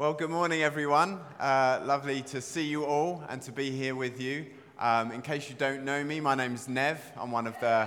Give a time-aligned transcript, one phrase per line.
[0.00, 1.20] Well, good morning, everyone.
[1.38, 4.46] Uh, lovely to see you all and to be here with you.
[4.78, 6.98] Um, in case you don't know me, my name's Nev.
[7.18, 7.86] I'm one of the.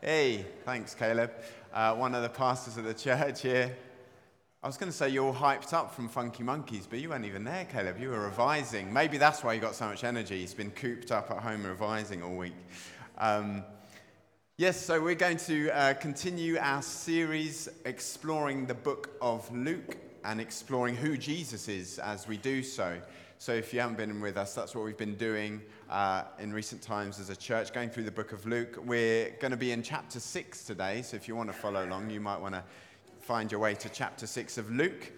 [0.00, 1.30] Hey, thanks, Caleb.
[1.72, 3.72] Uh, one of the pastors of the church here.
[4.64, 7.24] I was going to say you're all hyped up from Funky Monkeys, but you weren't
[7.24, 8.00] even there, Caleb.
[8.00, 8.92] You were revising.
[8.92, 10.40] Maybe that's why you got so much energy.
[10.40, 12.56] He's been cooped up at home revising all week.
[13.16, 13.62] Um,
[14.56, 20.40] yes, so we're going to uh, continue our series exploring the book of Luke and
[20.40, 22.98] exploring who Jesus is as we do so.
[23.38, 25.60] So, if you haven't been with us, that's what we've been doing
[25.90, 28.78] uh, in recent times as a church, going through the book of Luke.
[28.84, 32.10] We're going to be in chapter 6 today, so if you want to follow along,
[32.10, 32.62] you might want to
[33.20, 35.12] find your way to chapter 6 of Luke.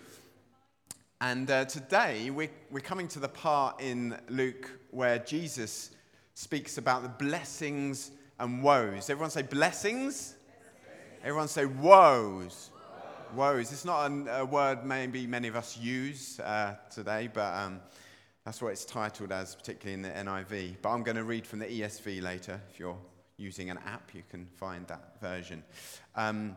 [1.20, 5.92] And uh, today, we're, we're coming to the part in Luke where Jesus
[6.34, 9.09] speaks about the blessings and woes.
[9.09, 10.34] Everyone say blessings?
[11.23, 12.70] Everyone say woes
[13.34, 13.72] woes.
[13.72, 17.80] It's not a, a word maybe many of us use uh, today, but um,
[18.44, 20.77] that's what it's titled as, particularly in the NIV.
[20.83, 22.60] But I'm going to read from the ESV later.
[22.70, 22.98] If you're
[23.36, 25.62] using an app, you can find that version.
[26.14, 26.56] Um,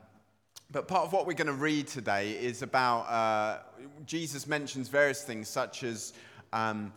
[0.71, 3.59] but part of what we're going to read today is about uh,
[4.05, 6.13] Jesus mentions various things, such as
[6.53, 6.93] um,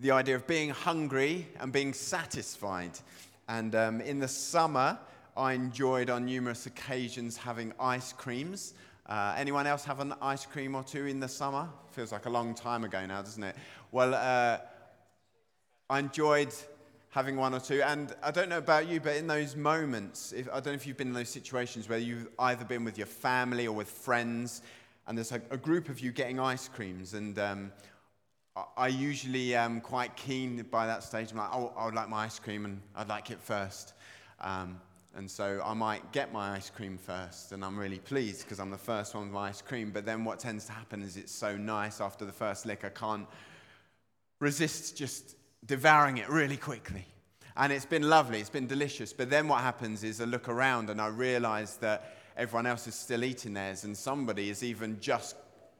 [0.00, 2.92] the idea of being hungry and being satisfied.
[3.48, 4.98] And um, in the summer,
[5.36, 8.74] I enjoyed on numerous occasions having ice creams.
[9.06, 11.68] Uh, anyone else have an ice cream or two in the summer?
[11.90, 13.56] Feels like a long time ago now, doesn't it?
[13.90, 14.58] Well, uh,
[15.90, 16.54] I enjoyed
[17.10, 17.82] having one or two.
[17.82, 20.86] And I don't know about you, but in those moments, if, I don't know if
[20.86, 24.62] you've been in those situations where you've either been with your family or with friends,
[25.06, 27.14] and there's a, a group of you getting ice creams.
[27.14, 27.72] And um,
[28.56, 31.30] I, I usually am quite keen by that stage.
[31.30, 33.94] I'm like, oh, I would like my ice cream, and I'd like it first.
[34.40, 34.80] Um,
[35.16, 38.70] and so I might get my ice cream first, and I'm really pleased because I'm
[38.70, 39.90] the first one with my ice cream.
[39.90, 42.88] But then what tends to happen is it's so nice after the first lick, I
[42.88, 43.26] can't
[44.40, 47.06] resist just devouring it really quickly.
[47.56, 49.12] And it's been lovely, it's been delicious.
[49.12, 52.96] But then what happens is I look around and I realize that everyone else is
[52.96, 55.36] still eating theirs, and somebody is even just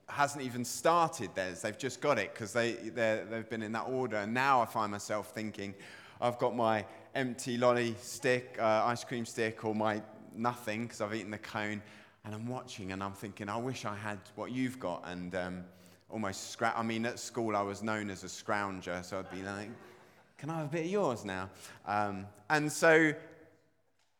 [0.09, 1.63] hasn't even started theirs.
[1.63, 4.17] They've just got it because they, they've been in that order.
[4.19, 5.75] And now I find myself thinking,
[6.21, 10.03] I've got my empty lolly stick, uh, ice cream stick, or my
[10.35, 11.83] nothing because I've eaten the cone.
[12.25, 15.05] And I'm watching and I'm thinking, I wish I had what you've got.
[15.07, 15.65] And um,
[16.11, 16.79] almost scrap.
[16.79, 19.69] I mean, at school I was known as a scrounger, so I'd be like,
[20.39, 21.51] can I have a bit of yours now?
[21.87, 23.13] Um, and so,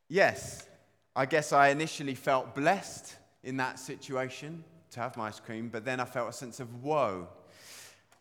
[0.09, 0.69] yes,
[1.15, 5.85] I guess I initially felt blessed in that situation to have my ice cream, but
[5.85, 7.29] then I felt a sense of woe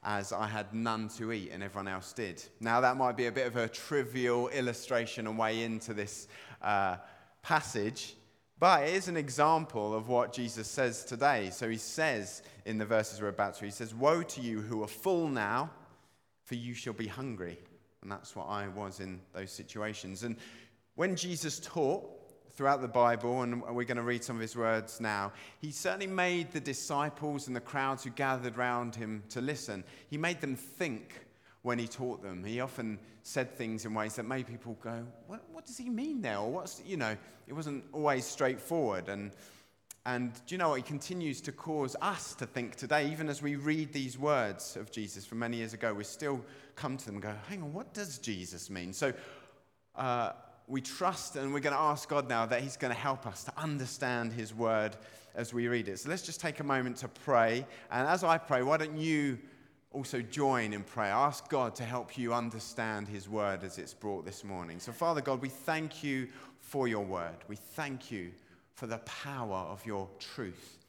[0.05, 2.43] as I had none to eat and everyone else did.
[2.59, 6.27] Now, that might be a bit of a trivial illustration and way into this
[6.61, 6.97] uh,
[7.41, 8.15] passage,
[8.59, 11.49] but it is an example of what Jesus says today.
[11.51, 14.83] So he says in the verses we're about to, he says, Woe to you who
[14.83, 15.69] are full now,
[16.43, 17.57] for you shall be hungry.
[18.01, 20.23] And that's what I was in those situations.
[20.23, 20.35] And
[20.95, 22.09] when Jesus taught,
[22.55, 26.07] throughout the Bible, and we're going to read some of his words now, he certainly
[26.07, 30.55] made the disciples and the crowds who gathered round him to listen, he made them
[30.55, 31.25] think
[31.63, 32.43] when he taught them.
[32.43, 36.21] He often said things in ways that made people go, What, what does he mean
[36.21, 36.37] there?
[36.37, 39.09] Or what's, you know, it wasn't always straightforward.
[39.09, 39.31] And,
[40.05, 40.75] and do you know what?
[40.75, 44.91] He continues to cause us to think today, even as we read these words of
[44.91, 46.43] Jesus from many years ago, we still
[46.75, 48.93] come to them and go, Hang on, what does Jesus mean?
[48.93, 49.13] So,
[49.95, 50.33] uh,
[50.67, 53.43] we trust and we're going to ask God now that He's going to help us
[53.45, 54.95] to understand His word
[55.35, 55.99] as we read it.
[55.99, 57.65] So let's just take a moment to pray.
[57.91, 59.39] And as I pray, why don't you
[59.91, 61.11] also join in prayer?
[61.11, 64.79] Ask God to help you understand His word as it's brought this morning.
[64.79, 66.27] So, Father God, we thank you
[66.59, 67.37] for your word.
[67.47, 68.31] We thank you
[68.75, 70.79] for the power of your truth.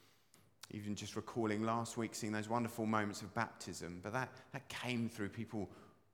[0.71, 5.09] Even just recalling last week, seeing those wonderful moments of baptism, but that, that came
[5.09, 5.69] through people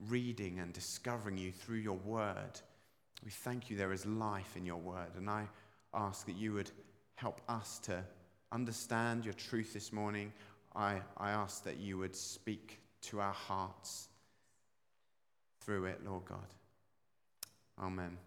[0.09, 2.59] reading and discovering you through your word.
[3.23, 5.15] We thank you there is life in your word.
[5.15, 5.47] And I
[5.93, 6.71] ask that you would
[7.15, 8.03] help us to
[8.51, 10.33] understand your truth this morning.
[10.75, 14.09] I, I ask that you would speak to our hearts
[15.61, 16.53] through it, Lord God.
[17.79, 18.17] Amen.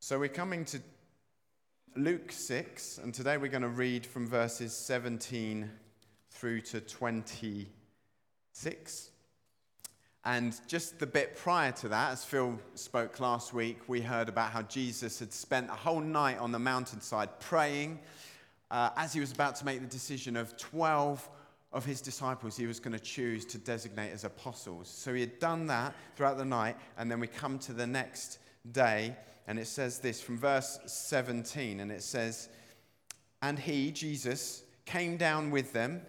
[0.00, 0.80] So we're coming to
[1.96, 5.70] Luke 6, and today we're going to read from verses 17
[6.30, 9.10] through to 26.
[10.26, 14.50] And just the bit prior to that, as Phil spoke last week, we heard about
[14.50, 18.00] how Jesus had spent a whole night on the mountainside praying
[18.72, 21.30] uh, as he was about to make the decision of 12
[21.72, 24.88] of his disciples he was going to choose to designate as apostles.
[24.88, 28.40] So he had done that throughout the night, and then we come to the next
[28.72, 29.14] day,
[29.46, 32.48] and it says this from verse 17, and it says,
[33.42, 36.02] And he, Jesus, came down with them,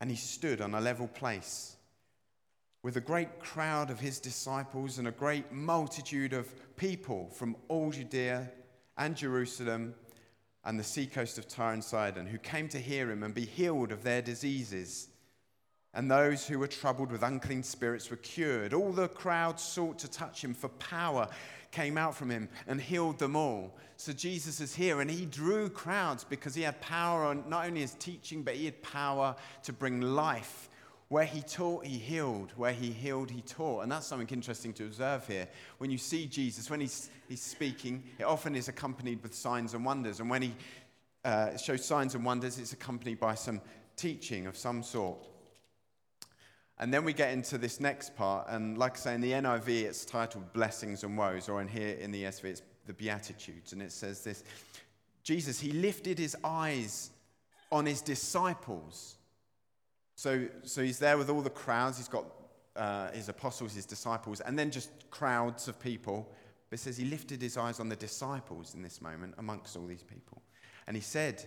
[0.00, 1.76] and he stood on a level place
[2.82, 7.90] with a great crowd of his disciples and a great multitude of people from all
[7.90, 8.50] Judea
[8.98, 9.94] and Jerusalem
[10.64, 13.92] and the seacoast of Tyre and Sidon who came to hear him and be healed
[13.92, 15.08] of their diseases.
[15.94, 18.72] And those who were troubled with unclean spirits were cured.
[18.72, 21.28] All the crowd sought to touch him, for power
[21.70, 23.76] came out from him and healed them all.
[23.96, 27.82] So Jesus is here, and he drew crowds because he had power on not only
[27.82, 30.70] his teaching, but he had power to bring life.
[31.12, 32.52] Where he taught, he healed.
[32.56, 33.82] Where he healed, he taught.
[33.82, 35.46] And that's something interesting to observe here.
[35.76, 39.84] When you see Jesus, when he's, he's speaking, it often is accompanied with signs and
[39.84, 40.20] wonders.
[40.20, 40.54] And when he
[41.22, 43.60] uh, shows signs and wonders, it's accompanied by some
[43.94, 45.18] teaching of some sort.
[46.78, 49.68] And then we get into this next part, and like I say, in the NIV,
[49.68, 53.74] it's titled Blessings and Woes, or in here in the ESV, it's the Beatitudes.
[53.74, 54.44] And it says this
[55.22, 57.10] Jesus, he lifted his eyes
[57.70, 59.18] on his disciples.
[60.14, 62.26] So, so he's there with all the crowds, he's got
[62.76, 66.30] uh, his apostles, his disciples, and then just crowds of people.
[66.70, 69.86] But it says he lifted his eyes on the disciples in this moment amongst all
[69.86, 70.42] these people.
[70.86, 71.44] And he said,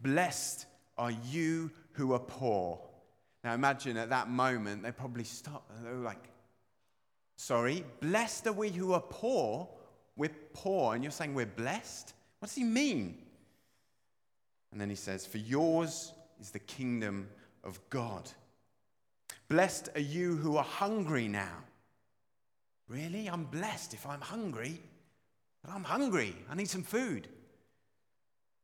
[0.00, 0.66] Blessed
[0.96, 2.80] are you who are poor
[3.44, 5.70] now imagine at that moment, they probably stopped.
[5.82, 6.28] They were like,
[7.36, 9.68] Sorry, blessed are we who are poor.
[10.16, 10.94] We're poor.
[10.94, 12.12] And you're saying we're blessed?
[12.40, 13.16] What does he mean?
[14.72, 17.28] And then he says, For yours is the kingdom
[17.68, 18.28] of God.
[19.48, 21.64] Blessed are you who are hungry now.
[22.88, 23.28] Really?
[23.28, 24.80] I'm blessed if I'm hungry.
[25.62, 26.34] But I'm hungry.
[26.50, 27.28] I need some food.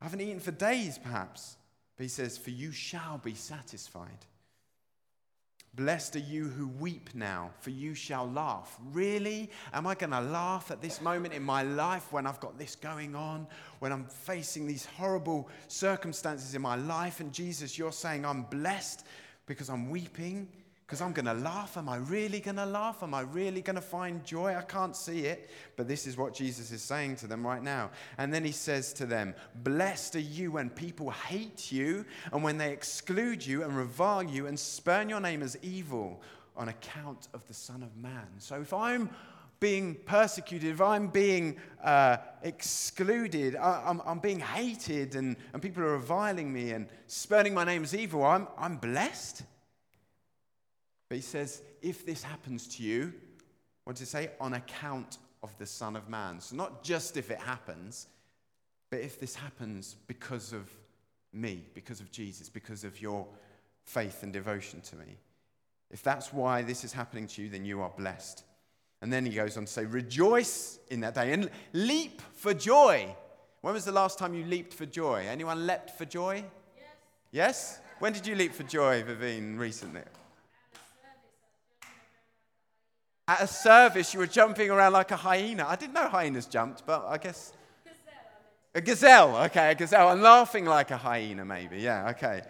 [0.01, 1.57] I haven't eaten for days, perhaps.
[1.95, 4.25] But he says, For you shall be satisfied.
[5.75, 8.77] Blessed are you who weep now, for you shall laugh.
[8.93, 9.49] Really?
[9.73, 12.75] Am I going to laugh at this moment in my life when I've got this
[12.75, 13.45] going on,
[13.79, 17.19] when I'm facing these horrible circumstances in my life?
[17.19, 19.05] And Jesus, you're saying I'm blessed
[19.47, 20.47] because I'm weeping?
[20.85, 21.77] Because I'm going to laugh.
[21.77, 23.01] Am I really going to laugh?
[23.01, 24.55] Am I really going to find joy?
[24.55, 25.49] I can't see it.
[25.75, 27.89] But this is what Jesus is saying to them right now.
[28.19, 29.33] And then he says to them,
[29.63, 34.45] Blessed are you when people hate you and when they exclude you and revile you
[34.45, 36.21] and spurn your name as evil
[36.55, 38.27] on account of the Son of Man.
[38.37, 39.09] So if I'm
[39.59, 45.61] being persecuted, if I'm being uh, excluded, I, am I'm, I'm being hated, and, and
[45.61, 49.43] people are reviling me and spurning my name as evil, I'm, I'm blessed.
[51.09, 53.13] But he says, if this happens to you,
[53.83, 54.31] what does it say?
[54.41, 56.39] On account of the Son of Man.
[56.41, 58.07] So not just if it happens,
[58.89, 60.69] but if this happens because of
[61.31, 63.27] me, because of Jesus, because of your
[63.83, 65.17] faith and devotion to me.
[65.91, 68.43] If that's why this is happening to you, then you are blessed.
[69.01, 73.15] And then he goes on to say, Rejoice in that day and leap for joy.
[73.61, 75.25] When was the last time you leaped for joy?
[75.27, 76.43] Anyone leapt for joy?
[76.75, 76.85] Yes.
[77.31, 77.79] Yes?
[77.99, 80.01] When did you leap for joy, Vivine, recently?
[83.27, 85.65] At a service, you were jumping around like a hyena.
[85.67, 87.53] I didn't know hyenas jumped, but I guess.
[88.75, 90.09] A gazelle, okay, a gazelle.
[90.09, 91.77] I'm laughing like a hyena, maybe.
[91.79, 92.41] Yeah, okay.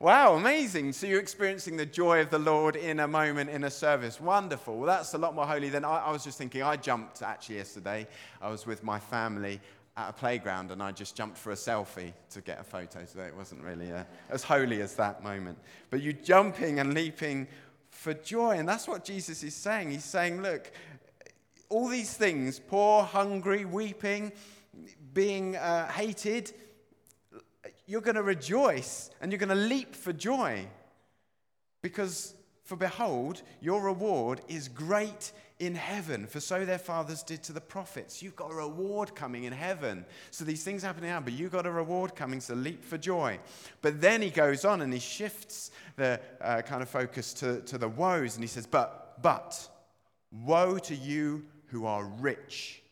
[0.00, 0.92] Wow, amazing.
[0.92, 4.20] So you're experiencing the joy of the Lord in a moment in a service.
[4.20, 4.76] Wonderful.
[4.76, 6.62] Well, that's a lot more holy than I, I was just thinking.
[6.62, 8.06] I jumped actually yesterday.
[8.42, 9.60] I was with my family
[9.96, 13.04] at a playground and I just jumped for a selfie to get a photo.
[13.04, 13.92] So it wasn't really
[14.30, 15.58] as holy as that moment.
[15.90, 17.48] But you jumping and leaping
[17.98, 18.58] for joy.
[18.58, 19.90] And that's what Jesus is saying.
[19.90, 20.70] He's saying, look,
[21.68, 24.32] all these things poor, hungry, weeping,
[25.12, 26.52] being uh, hated
[27.88, 30.66] you're going to rejoice and you're going to leap for joy.
[31.80, 32.34] Because,
[32.68, 37.62] for behold, your reward is great in heaven, for so their fathers did to the
[37.62, 38.22] prophets.
[38.22, 40.04] You've got a reward coming in heaven.
[40.32, 43.38] So these things happen now, but you've got a reward coming, so leap for joy.
[43.80, 47.78] But then he goes on and he shifts the uh, kind of focus to, to
[47.78, 49.66] the woes, and he says, But, but,
[50.30, 52.82] woe to you who are rich,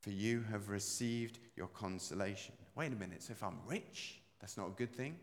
[0.00, 2.54] for you have received your consolation.
[2.74, 5.16] Wait a minute, so if I'm rich, that's not a good thing?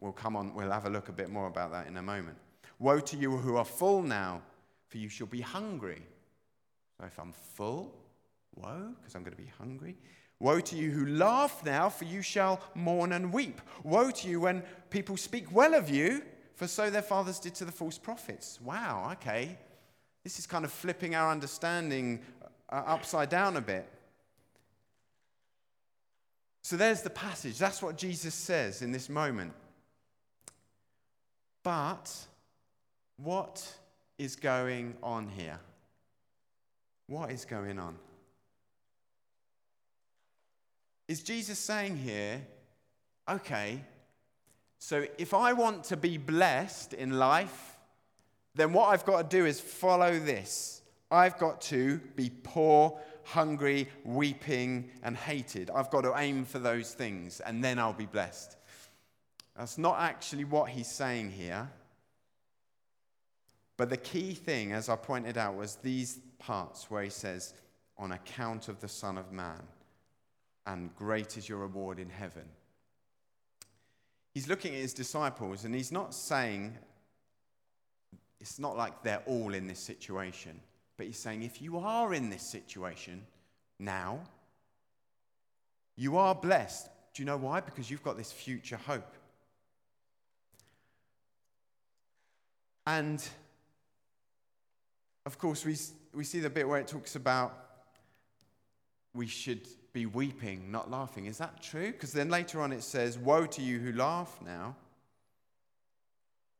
[0.00, 2.36] We'll come on, we'll have a look a bit more about that in a moment.
[2.78, 4.42] Woe to you who are full now
[4.88, 6.02] for you shall be hungry.
[6.98, 7.94] So if I'm full,
[8.54, 9.96] woe, because I'm going to be hungry.
[10.38, 13.60] Woe to you who laugh now, for you shall mourn and weep.
[13.82, 16.22] Woe to you when people speak well of you,
[16.54, 18.60] for so their fathers did to the false prophets.
[18.62, 19.58] Wow, okay.
[20.24, 22.20] This is kind of flipping our understanding
[22.70, 23.88] uh, upside down a bit.
[26.62, 27.58] So there's the passage.
[27.58, 29.52] That's what Jesus says in this moment.
[31.62, 32.12] But
[33.16, 33.66] what
[34.18, 35.58] is going on here?
[37.06, 37.96] What is going on?
[41.08, 42.40] Is Jesus saying here,
[43.28, 43.80] okay,
[44.78, 47.76] so if I want to be blessed in life,
[48.54, 50.82] then what I've got to do is follow this.
[51.10, 55.70] I've got to be poor, hungry, weeping, and hated.
[55.70, 58.56] I've got to aim for those things, and then I'll be blessed.
[59.56, 61.70] That's not actually what he's saying here.
[63.76, 67.54] But the key thing, as I pointed out, was these parts where he says,
[67.98, 69.62] on account of the Son of Man,
[70.66, 72.44] and great is your reward in heaven.
[74.34, 76.76] He's looking at his disciples, and he's not saying,
[78.40, 80.60] it's not like they're all in this situation,
[80.96, 83.22] but he's saying, if you are in this situation
[83.78, 84.20] now,
[85.96, 86.88] you are blessed.
[87.14, 87.60] Do you know why?
[87.60, 89.14] Because you've got this future hope.
[92.86, 93.26] And
[95.26, 95.76] of course, we,
[96.14, 97.64] we see the bit where it talks about
[99.12, 101.26] we should be weeping, not laughing.
[101.26, 101.90] Is that true?
[101.90, 104.76] Because then later on it says, Woe to you who laugh now.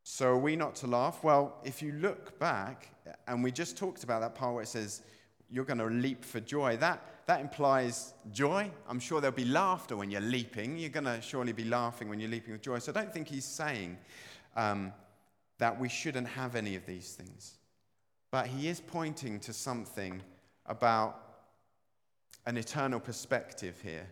[0.03, 1.23] So are we not to laugh?
[1.23, 2.89] Well, if you look back,
[3.29, 5.03] and we just talked about that part where it says,
[5.49, 8.69] You're going to leap for joy, that, that implies joy.
[8.89, 10.77] I'm sure there'll be laughter when you're leaping.
[10.77, 12.81] You're going to surely be laughing when you're leaping with joy.
[12.81, 13.97] So I don't think he's saying
[14.57, 14.93] um,
[15.59, 17.59] that we shouldn't have any of these things.
[18.31, 20.23] But he is pointing to something
[20.67, 21.21] about
[22.45, 24.07] an eternal perspective here.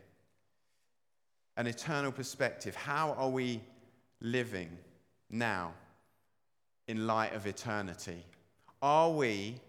[1.56, 2.75] An eternal perspective.
[2.75, 3.61] How are we
[4.21, 4.76] living
[5.30, 5.73] now
[6.88, 8.25] in light of eternity?
[8.83, 9.61] Are we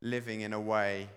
[0.00, 1.08] living in a way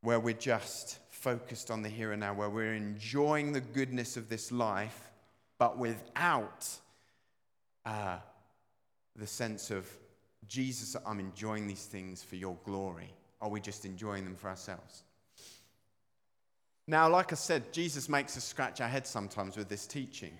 [0.00, 4.28] where we're just focused on the here and now, where we're enjoying the goodness of
[4.28, 5.10] this life,
[5.58, 6.68] but without
[7.86, 8.18] uh,
[9.16, 9.88] the sense of
[10.48, 13.12] Jesus, I'm enjoying these things for your glory?
[13.40, 15.02] Are we just enjoying them for ourselves?
[16.86, 20.36] Now, like I said, Jesus makes us scratch our heads sometimes with this teaching.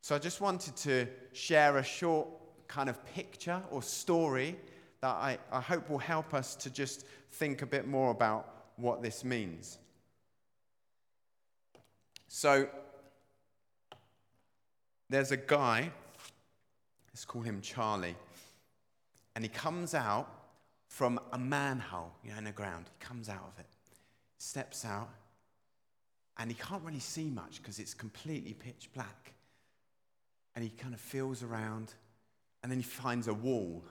[0.00, 2.28] So I just wanted to share a short
[2.68, 4.56] kind of picture or story
[5.00, 9.02] that I, I hope will help us to just think a bit more about what
[9.02, 9.78] this means.
[12.28, 12.68] So,
[15.10, 15.90] there's a guy,
[17.08, 18.14] let's call him Charlie
[19.40, 20.28] and he comes out
[20.86, 22.90] from a manhole, you know, in the ground.
[22.98, 23.70] He comes out of it,
[24.36, 25.08] steps out,
[26.36, 29.32] and he can't really see much because it's completely pitch black.
[30.54, 31.94] And he kind of feels around,
[32.62, 33.82] and then he finds a wall,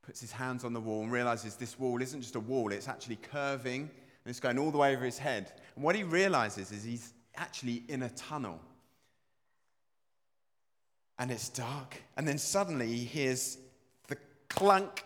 [0.00, 2.88] puts his hands on the wall, and realizes this wall isn't just a wall, it's
[2.88, 5.52] actually curving, and it's going all the way over his head.
[5.74, 8.58] And what he realizes is he's actually in a tunnel.
[11.18, 12.00] And it's dark.
[12.16, 13.58] And then suddenly he hears
[14.48, 15.04] clunk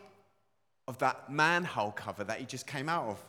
[0.88, 3.22] of that manhole cover that he just came out of.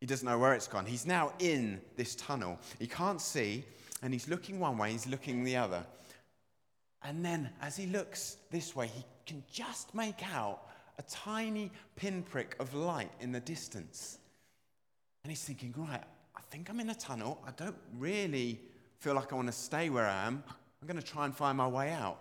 [0.00, 0.86] He doesn't know where it's gone.
[0.86, 2.58] He's now in this tunnel.
[2.78, 3.64] He can't see,
[4.02, 5.84] and he's looking one way, he's looking the other.
[7.02, 12.56] And then, as he looks this way, he can just make out a tiny pinprick
[12.58, 14.18] of light in the distance.
[15.24, 16.02] And he's thinking, right,
[16.36, 17.40] I think I'm in a tunnel.
[17.46, 18.60] I don't really
[18.98, 20.42] feel like I want to stay where I am.
[20.80, 22.18] I'm going to try and find my way out.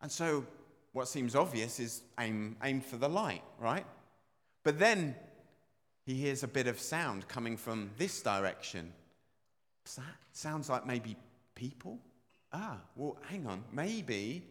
[0.00, 0.44] And so
[0.92, 3.86] what seems obvious is aim, aim for the light, right?
[4.62, 5.16] But then
[6.04, 8.92] he hears a bit of sound coming from this direction.
[9.82, 10.16] What's that?
[10.32, 11.16] Sounds like maybe
[11.54, 11.98] people?
[12.52, 13.64] Ah, well, hang on.
[13.72, 14.44] Maybe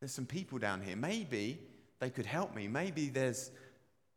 [0.00, 0.96] there's some people down here.
[0.96, 1.58] Maybe
[1.98, 2.68] they could help me.
[2.68, 3.50] Maybe there's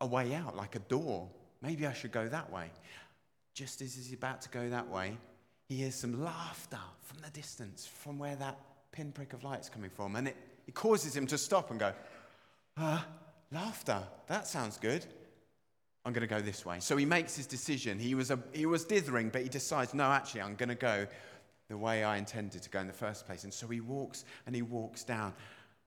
[0.02, 1.28] a way out, like a door.
[1.62, 2.70] Maybe I should go that way.
[3.54, 5.18] Just as he's about to go that way,
[5.68, 8.60] he hears some laughter from the distance, from where that
[8.92, 10.16] pinprick of light is coming from.
[10.16, 10.38] And it
[10.70, 11.92] it causes him to stop and go,
[12.78, 13.04] ah,
[13.52, 15.04] laughter, that sounds good.
[16.06, 16.80] I'm going to go this way.
[16.80, 17.98] So he makes his decision.
[17.98, 21.08] He was, a, he was dithering, but he decides, no, actually, I'm going to go
[21.70, 23.46] the way I intended to go in the first place.
[23.46, 25.34] And so he walks and he walks down.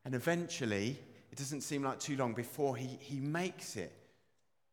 [0.04, 0.98] And eventually,
[1.30, 3.92] it doesn't seem like too long before he, he makes it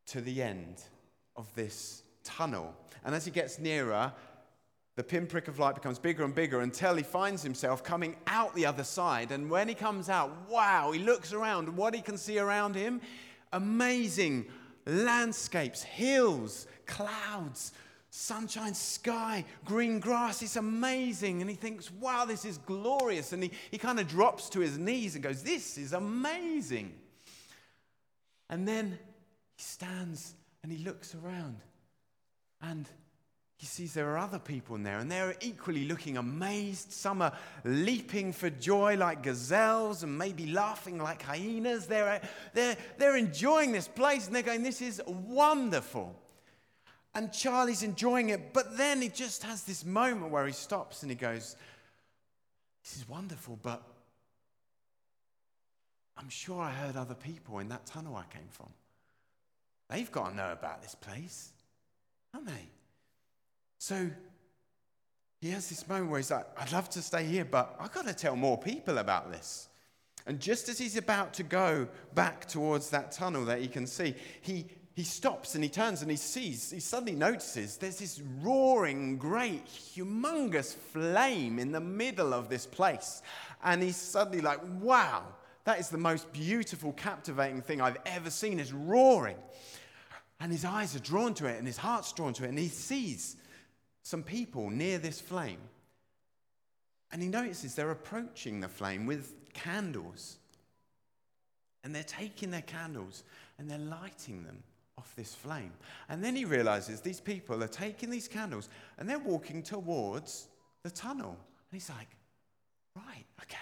[0.08, 0.82] to the end
[1.36, 2.74] of this tunnel.
[3.06, 4.12] And as he gets nearer,
[5.00, 8.66] the pinprick of light becomes bigger and bigger until he finds himself coming out the
[8.66, 9.32] other side.
[9.32, 11.74] And when he comes out, wow, he looks around.
[11.74, 13.00] What he can see around him
[13.54, 14.48] amazing
[14.86, 17.72] landscapes, hills, clouds,
[18.10, 20.42] sunshine, sky, green grass.
[20.42, 21.40] It's amazing.
[21.40, 23.32] And he thinks, wow, this is glorious.
[23.32, 26.94] And he, he kind of drops to his knees and goes, this is amazing.
[28.50, 29.00] And then
[29.56, 31.62] he stands and he looks around.
[32.62, 32.86] And
[33.60, 36.94] he sees there are other people in there, and they're equally looking amazed.
[36.94, 37.34] Some are
[37.66, 41.86] leaping for joy like gazelles and maybe laughing like hyenas.
[41.86, 46.16] They're, uh, they're, they're enjoying this place and they're going, This is wonderful.
[47.14, 51.12] And Charlie's enjoying it, but then he just has this moment where he stops and
[51.12, 51.58] he goes,
[52.82, 53.84] This is wonderful, but
[56.16, 58.70] I'm sure I heard other people in that tunnel I came from.
[59.90, 61.52] They've got to know about this place,
[62.32, 62.70] haven't they?
[63.80, 64.10] So
[65.42, 68.06] he has this moment where he's like, I'd love to stay here, but I've got
[68.08, 69.70] to tell more people about this.
[70.28, 74.16] And just as he's about to go back towards that tunnel that he can see,
[74.42, 79.18] he, he stops and he turns and he sees, he suddenly notices there's this roaring,
[79.18, 83.22] great, humongous flame in the middle of this place.
[83.64, 85.24] And he's suddenly like, wow,
[85.64, 88.60] that is the most beautiful, captivating thing I've ever seen.
[88.60, 89.38] It's roaring.
[90.42, 92.50] And his eyes are drawn to it and his heart's drawn to it.
[92.50, 93.38] And he sees
[94.04, 95.60] some people near this flame.
[97.12, 100.38] And he notices they're approaching the flame with candles.
[101.84, 103.24] And they're taking their candles
[103.58, 104.64] and they're lighting them
[104.98, 105.72] off this flame.
[106.10, 110.50] And then he realizes these people are taking these candles and they're walking towards
[110.84, 111.32] the tunnel.
[111.32, 112.10] And he's like,
[112.96, 113.58] right, okay.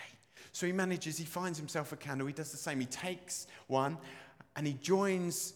[0.51, 2.79] So he manages, he finds himself a candle, he does the same.
[2.79, 3.97] He takes one
[4.55, 5.53] and he joins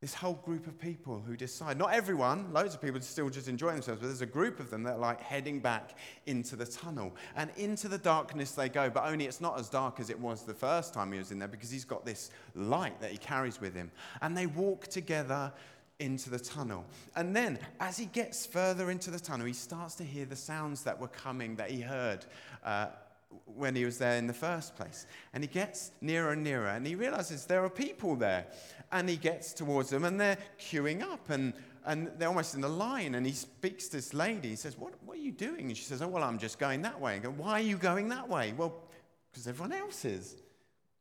[0.00, 3.72] this whole group of people who decide, not everyone, loads of people still just enjoy
[3.72, 7.14] themselves, but there's a group of them that are like heading back into the tunnel.
[7.34, 10.42] And into the darkness they go, but only it's not as dark as it was
[10.42, 13.58] the first time he was in there because he's got this light that he carries
[13.58, 13.90] with him.
[14.20, 15.50] And they walk together
[15.98, 16.84] into the tunnel.
[17.14, 20.82] And then, as he gets further into the tunnel, he starts to hear the sounds
[20.82, 22.26] that were coming that he heard.
[22.62, 22.88] Uh,
[23.44, 25.06] when he was there in the first place.
[25.32, 28.46] And he gets nearer and nearer and he realizes there are people there.
[28.92, 31.52] And he gets towards them and they're queuing up and,
[31.84, 33.14] and they're almost in a line.
[33.14, 34.50] And he speaks to this lady.
[34.50, 35.66] He says, What, what are you doing?
[35.66, 37.14] And she says, Oh, well, I'm just going that way.
[37.14, 38.54] And go, Why are you going that way?
[38.56, 38.74] Well,
[39.30, 40.36] because everyone else is.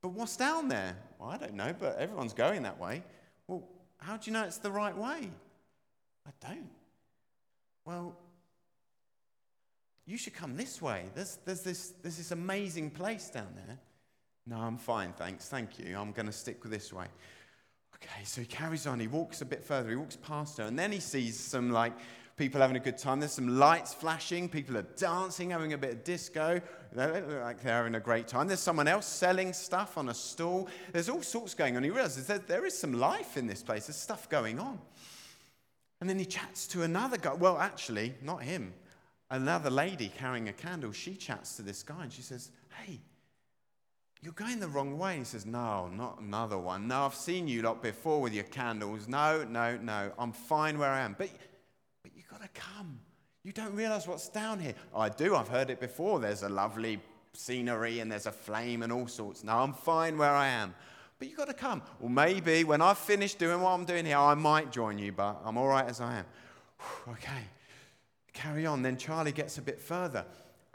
[0.01, 0.95] But what's down there?
[1.19, 3.03] Well, I don't know, but everyone's going that way.
[3.47, 3.63] Well,
[3.97, 5.29] how do you know it's the right way?
[6.27, 6.69] I don't.
[7.85, 8.17] Well,
[10.05, 11.05] you should come this way.
[11.15, 13.79] There's, there's, this, there's this amazing place down there.
[14.47, 15.47] No, I'm fine, thanks.
[15.47, 15.97] Thank you.
[15.97, 17.07] I'm going to stick with this way.
[17.95, 18.99] Okay, so he carries on.
[18.99, 19.89] He walks a bit further.
[19.89, 20.65] He walks past her.
[20.65, 21.93] And then he sees some, like,
[22.37, 23.19] people having a good time.
[23.19, 24.47] There's some lights flashing.
[24.47, 26.61] People are dancing, having a bit of disco.
[26.93, 28.47] They look like they're having a great time.
[28.47, 30.67] There's someone else selling stuff on a stall.
[30.91, 31.83] There's all sorts going on.
[31.83, 33.87] He realizes that there is some life in this place.
[33.87, 34.79] There's stuff going on.
[35.99, 37.33] And then he chats to another guy.
[37.33, 38.73] Well, actually, not him
[39.29, 42.51] another lady carrying a candle, she chats to this guy and she says,
[42.83, 42.99] Hey,
[44.21, 45.17] you're going the wrong way.
[45.17, 46.87] He says, No, not another one.
[46.87, 49.07] No, I've seen you lot before with your candles.
[49.07, 50.11] No, no, no.
[50.17, 51.15] I'm fine where I am.
[51.17, 51.29] But,
[52.03, 52.99] but you've got to come.
[53.43, 54.73] You don't realize what's down here.
[54.95, 55.35] I do.
[55.35, 56.19] I've heard it before.
[56.19, 56.99] There's a lovely
[57.33, 59.43] scenery and there's a flame and all sorts.
[59.43, 60.73] No, I'm fine where I am.
[61.19, 61.81] But you've got to come.
[61.99, 65.41] Well, maybe when I've finished doing what I'm doing here, I might join you, but
[65.45, 66.25] I'm all right as I am.
[67.09, 67.43] okay
[68.35, 68.83] carry on.
[68.83, 70.25] Then Charlie gets a bit further.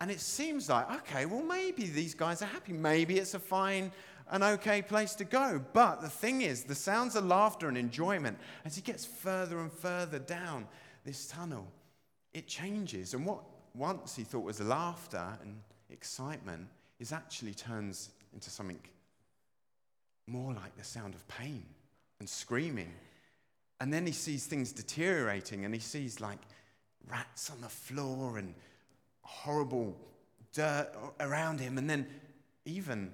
[0.01, 2.73] And it seems like, okay, well, maybe these guys are happy.
[2.73, 3.92] Maybe it's a fine,
[4.31, 5.62] an okay place to go.
[5.73, 9.70] But the thing is, the sounds of laughter and enjoyment, as he gets further and
[9.70, 10.66] further down
[11.05, 11.68] this tunnel,
[12.33, 13.14] it changes.
[13.14, 13.42] And what
[13.75, 16.66] once he thought was laughter and excitement
[16.99, 18.81] is actually turns into something
[20.27, 21.64] more like the sound of pain
[22.20, 22.92] and screaming.
[23.81, 26.38] And then he sees things deteriorating and he sees like
[27.08, 28.54] rats on the floor and
[29.22, 29.96] horrible
[30.52, 32.06] dirt around him, and then
[32.64, 33.12] even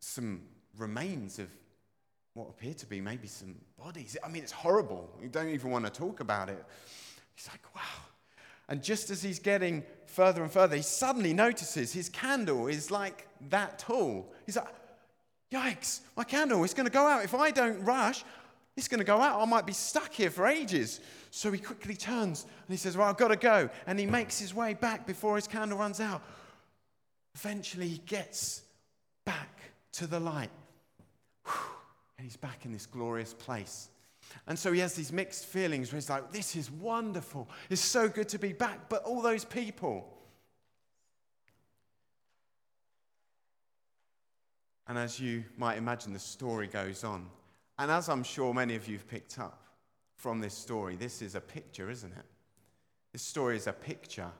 [0.00, 0.42] some
[0.76, 1.48] remains of
[2.34, 4.16] what appear to be maybe some bodies.
[4.24, 5.10] I mean, it's horrible.
[5.20, 6.64] You don't even want to talk about it.
[7.34, 7.82] He's like, wow.
[8.68, 13.26] And just as he's getting further and further, he suddenly notices his candle is like
[13.48, 14.32] that tall.
[14.46, 14.74] He's like,
[15.50, 17.24] yikes, my candle is going to go out.
[17.24, 18.24] If I don't rush,
[18.78, 19.40] it's going to go out.
[19.40, 21.00] I might be stuck here for ages.
[21.30, 23.68] So he quickly turns and he says, Well, I've got to go.
[23.86, 26.22] And he makes his way back before his candle runs out.
[27.34, 28.62] Eventually, he gets
[29.24, 29.60] back
[29.92, 30.50] to the light.
[31.46, 33.90] And he's back in this glorious place.
[34.46, 37.48] And so he has these mixed feelings where he's like, This is wonderful.
[37.70, 38.88] It's so good to be back.
[38.88, 40.14] But all those people.
[44.86, 47.28] And as you might imagine, the story goes on.
[47.78, 49.62] And as I'm sure many of you have picked up
[50.16, 52.24] from this story, this is a picture, isn't it?
[53.12, 54.30] This story is a picture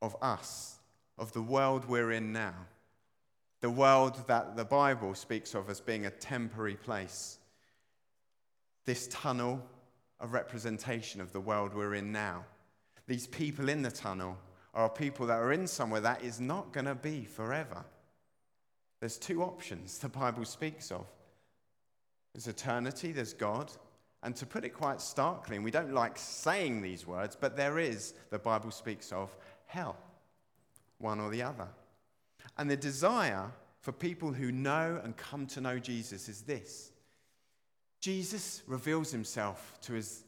[0.00, 0.78] of us,
[1.18, 2.54] of the world we're in now.
[3.60, 7.38] The world that the Bible speaks of as being a temporary place.
[8.86, 9.62] This tunnel,
[10.20, 12.46] a representation of the world we're in now.
[13.06, 14.38] These people in the tunnel
[14.72, 17.84] are people that are in somewhere that is not going to be forever.
[19.00, 21.06] There's two options the Bible speaks of
[22.32, 23.70] there's eternity, there's God,
[24.22, 27.78] And to put it quite starkly, and we don't like saying these words, but there
[27.78, 29.34] is, the Bible speaks of
[29.66, 29.96] hell,
[30.98, 31.68] one or the other.
[32.58, 36.92] And the desire for people who know and come to know Jesus is this
[38.00, 40.24] Jesus reveals himself to his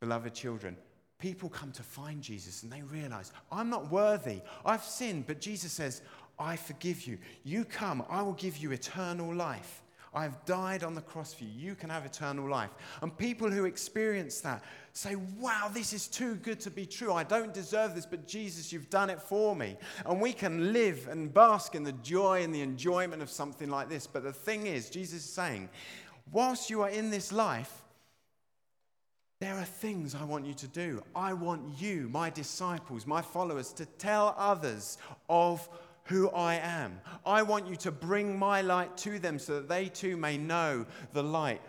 [0.00, 0.76] beloved children.
[1.18, 4.40] People come to find Jesus and they realize, I'm not worthy.
[4.64, 6.02] I've sinned, but Jesus says,
[6.38, 7.18] I forgive you.
[7.44, 9.81] You come, I will give you eternal life.
[10.14, 11.50] I have died on the cross for you.
[11.70, 12.70] You can have eternal life.
[13.00, 17.14] And people who experience that say, Wow, this is too good to be true.
[17.14, 19.76] I don't deserve this, but Jesus, you've done it for me.
[20.04, 23.88] And we can live and bask in the joy and the enjoyment of something like
[23.88, 24.06] this.
[24.06, 25.70] But the thing is, Jesus is saying,
[26.30, 27.82] whilst you are in this life,
[29.40, 31.02] there are things I want you to do.
[31.16, 34.98] I want you, my disciples, my followers, to tell others
[35.28, 35.68] of
[36.04, 37.00] who I am.
[37.24, 40.86] I want you to bring my light to them so that they too may know
[41.12, 41.60] the light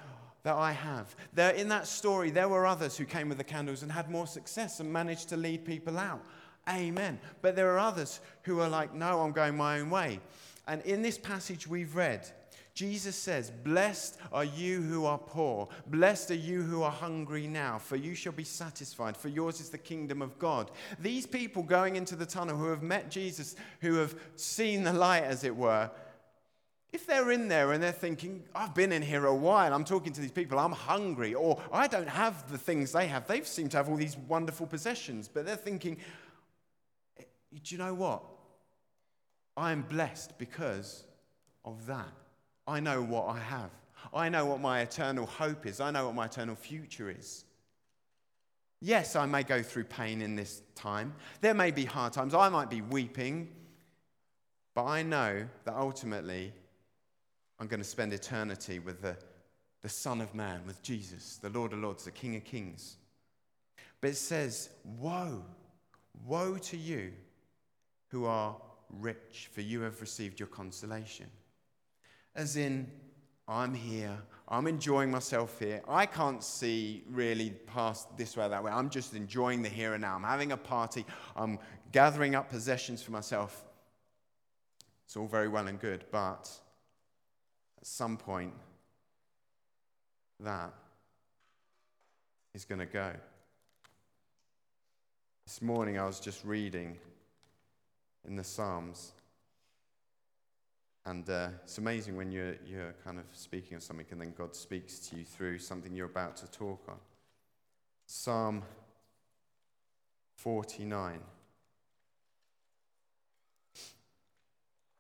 [0.44, 1.16] that I have.
[1.34, 4.28] There, in that story, there were others who came with the candles and had more
[4.28, 6.24] success and managed to lead people out.
[6.70, 7.20] Amen.
[7.42, 10.20] But there are others who are like, no, I'm going my own way.
[10.68, 12.30] And in this passage we've read,
[12.74, 15.70] Jesus says, Blessed are you who are poor.
[15.88, 19.70] Blessed are you who are hungry now, for you shall be satisfied, for yours is
[19.70, 20.72] the kingdom of God.
[21.00, 25.24] These people going into the tunnel who have met Jesus, who have seen the light,
[25.24, 25.92] as it were,
[26.92, 30.14] if they're in there and they're thinking, I've been in here a while, I'm talking
[30.14, 33.70] to these people, I'm hungry, or I don't have the things they have, they seem
[33.70, 35.98] to have all these wonderful possessions, but they're thinking,
[37.18, 38.24] do you know what?
[39.56, 41.04] I am blessed because
[41.66, 42.14] of that.
[42.68, 43.72] I know what I have.
[44.14, 45.80] I know what my eternal hope is.
[45.80, 47.46] I know what my eternal future is.
[48.82, 51.14] Yes, I may go through pain in this time.
[51.42, 52.34] There may be hard times.
[52.34, 53.50] I might be weeping.
[54.76, 56.52] But I know that ultimately
[57.60, 59.16] I'm going to spend eternity with the,
[59.82, 62.98] the Son of Man, with Jesus, the Lord of Lords, the King of Kings.
[64.02, 65.44] But it says, Woe,
[66.26, 67.14] woe to you
[68.10, 68.58] who are
[69.00, 71.28] rich, for you have received your consolation
[72.36, 72.90] as in,
[73.48, 74.18] I'm here,
[74.48, 75.82] I'm enjoying myself here.
[75.88, 78.72] I can't see really past this way or that way.
[78.72, 80.16] I'm just enjoying the here and now.
[80.16, 81.60] I'm having a party, I'm
[81.92, 83.66] gathering up possessions for myself.
[85.06, 86.50] It's all very well and good, but
[87.80, 88.54] at some point,
[90.40, 90.74] that
[92.54, 93.12] is going to go.
[95.46, 96.98] This morning I was just reading
[98.28, 99.12] in the Psalms
[101.06, 104.56] and uh, it's amazing when you're, you're kind of speaking of something and then God
[104.56, 106.98] speaks to you through something you're about to talk on.
[108.06, 108.64] Psalm
[110.38, 111.20] 49.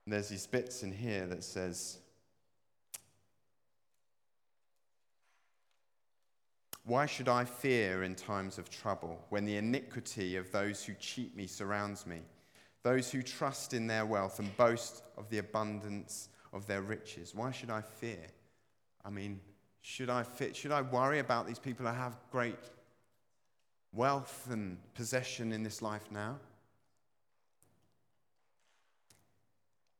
[0.05, 1.99] And there's these bits in here that says,
[6.85, 11.33] Why should I fear in times of trouble when the iniquity of those who cheat
[11.35, 12.19] me surrounds me?
[12.83, 17.33] Those who trust in their wealth and boast of the abundance of their riches.
[17.33, 18.27] Why should I fear?
[19.03, 19.39] I mean,
[19.81, 22.59] should I, fit, should I worry about these people who have great
[23.93, 26.37] wealth and possession in this life now?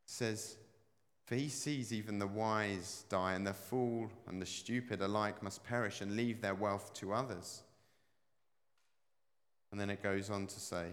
[0.05, 0.57] It says,
[1.25, 5.63] For he sees even the wise die, and the fool and the stupid alike must
[5.63, 7.63] perish and leave their wealth to others.
[9.71, 10.89] And then it goes on to say,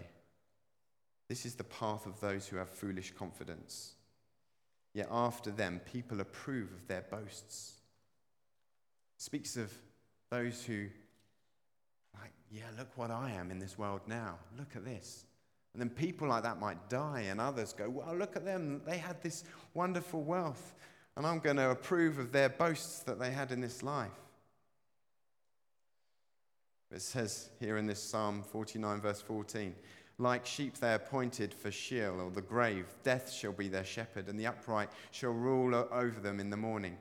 [1.31, 3.93] this is the path of those who have foolish confidence.
[4.93, 7.75] Yet after them, people approve of their boasts.
[9.17, 9.71] Speaks of
[10.29, 10.87] those who,
[12.19, 14.39] like, yeah, look what I am in this world now.
[14.59, 15.23] Look at this.
[15.73, 18.81] And then people like that might die, and others go, well, look at them.
[18.85, 20.75] They had this wonderful wealth,
[21.15, 24.11] and I'm going to approve of their boasts that they had in this life.
[26.93, 29.73] It says here in this Psalm 49, verse 14
[30.21, 32.85] like sheep they are appointed for Sheol or the grave.
[33.03, 36.97] Death shall be their shepherd, and the upright shall rule over them in the morning.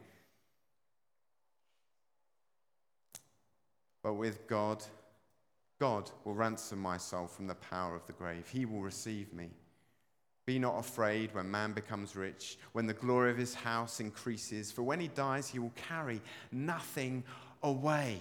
[4.02, 4.82] But with God,
[5.78, 8.48] God will ransom my soul from the power of the grave.
[8.48, 9.50] He will receive me.
[10.46, 14.82] Be not afraid when man becomes rich, when the glory of his house increases, for
[14.82, 17.22] when he dies, he will carry nothing
[17.62, 18.20] away.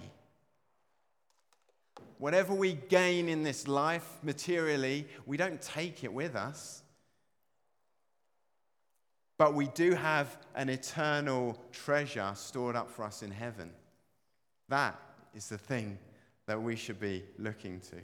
[2.18, 6.82] Whatever we gain in this life materially, we don't take it with us.
[9.38, 13.70] But we do have an eternal treasure stored up for us in heaven.
[14.68, 15.00] That
[15.34, 15.98] is the thing
[16.46, 17.96] that we should be looking to.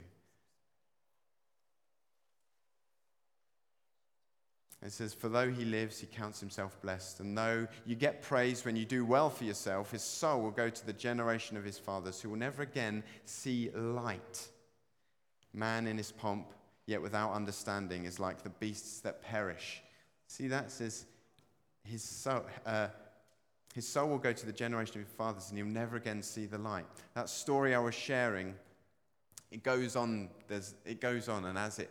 [4.85, 7.19] It says, For though he lives, he counts himself blessed.
[7.19, 10.69] And though you get praise when you do well for yourself, his soul will go
[10.69, 14.47] to the generation of his fathers who will never again see light.
[15.53, 16.53] Man in his pomp,
[16.85, 19.81] yet without understanding, is like the beasts that perish.
[20.27, 20.71] See that?
[20.71, 21.05] Says,
[21.83, 22.89] his soul, uh,
[23.73, 26.45] his soul will go to the generation of his fathers and he'll never again see
[26.45, 26.85] the light.
[27.15, 28.53] That story I was sharing,
[29.51, 31.89] it goes on, there's, it goes on, and as it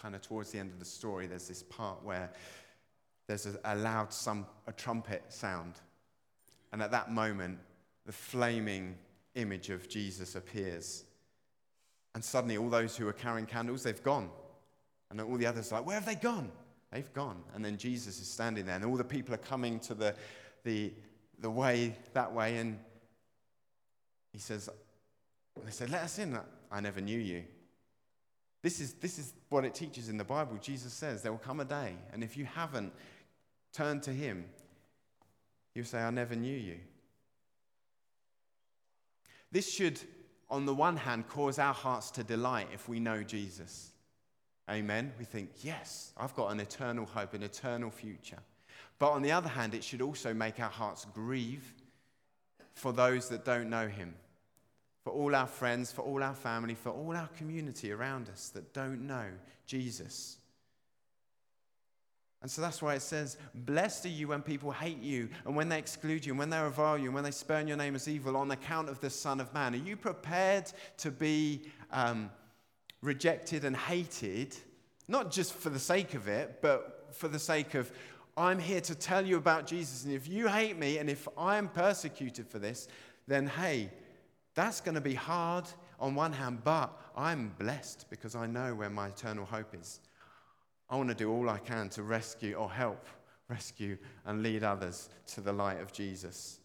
[0.00, 2.30] kind of towards the end of the story, there's this part where
[3.26, 5.74] there's a, a loud some, a trumpet sound.
[6.72, 7.58] And at that moment,
[8.04, 8.96] the flaming
[9.34, 11.04] image of Jesus appears.
[12.14, 14.30] And suddenly, all those who are carrying candles, they've gone.
[15.10, 16.50] And all the others are like, Where have they gone?
[16.92, 17.42] They've gone.
[17.54, 20.14] And then Jesus is standing there, and all the people are coming to the,
[20.64, 20.92] the,
[21.40, 22.56] the way, that way.
[22.58, 22.78] And
[24.32, 24.70] he says,
[25.64, 26.38] They say, Let us in.
[26.70, 27.44] I never knew you.
[28.66, 30.58] This is, this is what it teaches in the Bible.
[30.60, 32.92] Jesus says there will come a day, and if you haven't
[33.72, 34.44] turned to Him,
[35.72, 36.80] you'll say, I never knew you.
[39.52, 40.00] This should,
[40.50, 43.92] on the one hand, cause our hearts to delight if we know Jesus.
[44.68, 45.12] Amen.
[45.16, 48.40] We think, yes, I've got an eternal hope, an eternal future.
[48.98, 51.72] But on the other hand, it should also make our hearts grieve
[52.74, 54.16] for those that don't know Him
[55.06, 58.74] for all our friends, for all our family, for all our community around us that
[58.74, 59.26] don't know
[59.64, 60.38] Jesus.
[62.42, 65.68] And so that's why it says, Blessed are you when people hate you, and when
[65.68, 68.08] they exclude you, and when they revile you, and when they spurn your name as
[68.08, 69.74] evil on account of the Son of Man.
[69.74, 72.28] Are you prepared to be um,
[73.00, 74.56] rejected and hated,
[75.06, 77.92] not just for the sake of it, but for the sake of,
[78.36, 81.58] I'm here to tell you about Jesus, and if you hate me, and if I
[81.58, 82.88] am persecuted for this,
[83.28, 83.90] then hey,
[84.56, 85.66] that's going to be hard
[86.00, 90.00] on one hand, but I'm blessed because I know where my eternal hope is.
[90.88, 93.06] I want to do all I can to rescue or help
[93.48, 96.58] rescue and lead others to the light of Jesus.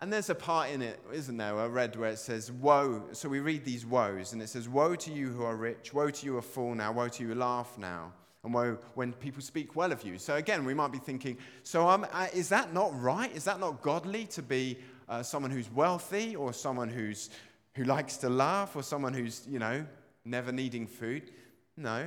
[0.00, 1.58] And there's a part in it, isn't there?
[1.58, 3.02] I read where it says, Woe.
[3.10, 6.10] So we read these woes, and it says, Woe to you who are rich, woe
[6.10, 8.12] to you who are full now, woe to you who laugh now
[8.56, 10.18] and when people speak well of you.
[10.18, 13.34] So again, we might be thinking, so um, uh, is that not right?
[13.34, 17.30] Is that not godly to be uh, someone who's wealthy or someone who's,
[17.74, 19.84] who likes to laugh or someone who's, you know,
[20.24, 21.30] never needing food?
[21.76, 22.06] No,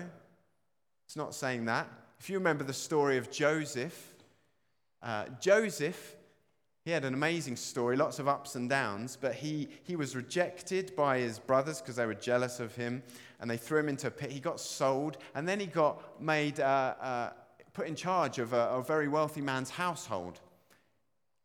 [1.05, 1.87] it's not saying that.
[2.19, 4.13] If you remember the story of Joseph,
[5.01, 6.15] uh, Joseph
[6.83, 10.95] he had an amazing story, lots of ups and downs, but he, he was rejected
[10.95, 13.03] by his brothers because they were jealous of him,
[13.39, 14.31] and they threw him into a pit.
[14.31, 17.29] He got sold, and then he got made, uh, uh,
[17.73, 20.39] put in charge of a, a, very wealthy man's household.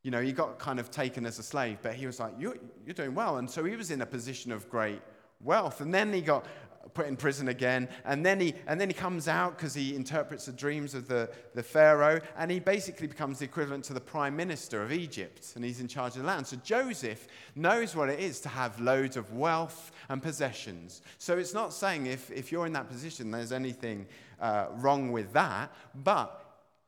[0.03, 2.57] You know, he got kind of taken as a slave, but he was like, you're,
[2.87, 3.37] you're doing well.
[3.37, 5.03] And so he was in a position of great
[5.42, 5.81] wealth.
[5.81, 6.46] And then he got
[6.94, 7.88] put in prison again.
[8.05, 11.31] And then he, and then he comes out because he interprets the dreams of the,
[11.55, 12.20] the Pharaoh.
[12.37, 15.53] And he basically becomes the equivalent to the prime minister of Egypt.
[15.57, 16.46] And he's in charge of the land.
[16.46, 21.03] So Joseph knows what it is to have loads of wealth and possessions.
[21.18, 24.07] So it's not saying if, if you're in that position, there's anything
[24.40, 25.72] uh, wrong with that.
[25.94, 26.42] But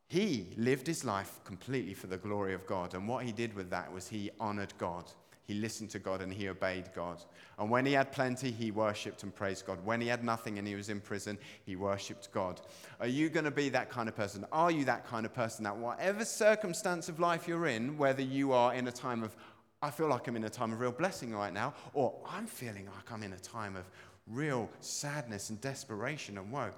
[0.08, 2.94] he lived his life completely for the glory of God.
[2.94, 5.04] And what he did with that was he honored God.
[5.48, 7.24] He listened to God and he obeyed God.
[7.58, 9.78] And when he had plenty, he worshipped and praised God.
[9.82, 12.60] When he had nothing and he was in prison, he worshipped God.
[13.00, 14.44] Are you going to be that kind of person?
[14.52, 18.52] Are you that kind of person that whatever circumstance of life you're in, whether you
[18.52, 19.34] are in a time of,
[19.80, 22.84] I feel like I'm in a time of real blessing right now, or I'm feeling
[22.84, 23.88] like I'm in a time of
[24.26, 26.72] real sadness and desperation and woe.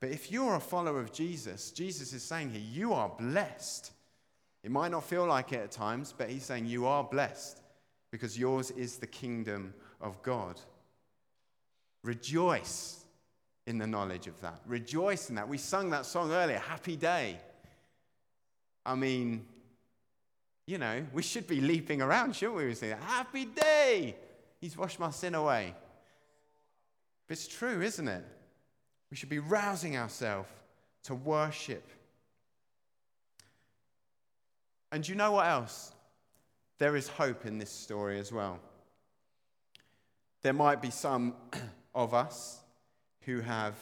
[0.00, 3.92] But if you're a follower of Jesus, Jesus is saying here, you are blessed.
[4.64, 7.62] It might not feel like it at times, but he's saying you are blessed
[8.10, 10.60] because yours is the kingdom of God.
[12.02, 13.04] Rejoice
[13.66, 14.60] in the knowledge of that.
[14.66, 15.48] Rejoice in that.
[15.48, 17.38] We sung that song earlier, Happy Day.
[18.84, 19.44] I mean,
[20.66, 22.66] you know, we should be leaping around, shouldn't we?
[22.66, 24.16] We say, Happy Day!
[24.60, 25.74] He's washed my sin away.
[27.26, 28.24] But it's true, isn't it?
[29.10, 30.48] We should be rousing ourselves
[31.04, 31.88] to worship.
[34.92, 35.92] And you know what else?
[36.78, 38.60] There is hope in this story as well.
[40.42, 41.34] There might be some
[41.94, 42.60] of us
[43.22, 43.74] who have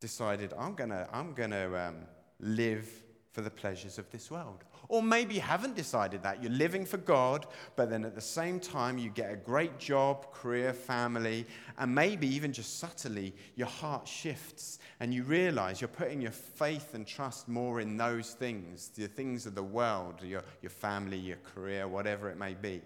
[0.00, 1.96] decided, I'm going to I'm gonna, um,
[2.40, 2.88] live
[3.32, 4.64] for the pleasures of this world.
[4.88, 6.42] Or maybe you haven't decided that.
[6.42, 10.32] You're living for God, but then at the same time, you get a great job,
[10.32, 11.46] career, family,
[11.78, 16.94] and maybe even just subtly, your heart shifts and you realize you're putting your faith
[16.94, 21.38] and trust more in those things, the things of the world, your, your family, your
[21.38, 22.82] career, whatever it may be.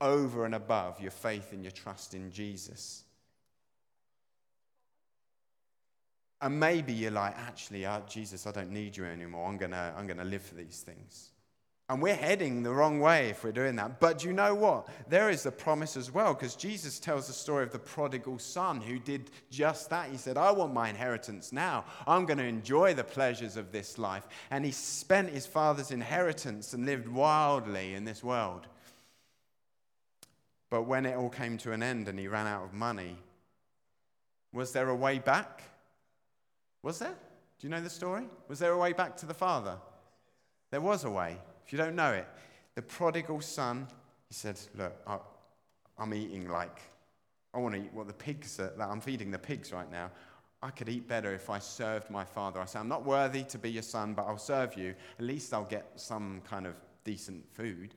[0.00, 3.04] over and above your faith and your trust in Jesus.
[6.40, 9.48] And maybe you're like, actually, uh, Jesus, I don't need you anymore.
[9.48, 11.30] I'm going to I'm going to live for these things.
[11.90, 13.98] And we're heading the wrong way if we're doing that.
[13.98, 14.88] But you know what?
[15.08, 18.82] There is a promise as well, because Jesus tells the story of the prodigal son
[18.82, 20.10] who did just that.
[20.10, 21.86] He said, I want my inheritance now.
[22.06, 24.28] I'm going to enjoy the pleasures of this life.
[24.50, 28.66] And he spent his father's inheritance and lived wildly in this world.
[30.68, 33.16] But when it all came to an end and he ran out of money,
[34.52, 35.62] was there a way back?
[36.88, 37.14] Was there?
[37.58, 38.24] Do you know the story?
[38.48, 39.76] Was there a way back to the father?
[40.70, 41.36] There was a way.
[41.66, 42.26] If you don't know it,
[42.76, 43.86] the prodigal son,
[44.26, 45.18] he said, Look, I,
[46.02, 46.80] am eating like,
[47.52, 50.10] I want to eat what the pigs are, I'm feeding the pigs right now.
[50.62, 52.58] I could eat better if I served my father.
[52.58, 54.94] I said, I'm not worthy to be your son, but I'll serve you.
[55.18, 56.74] At least I'll get some kind of
[57.04, 57.96] decent food.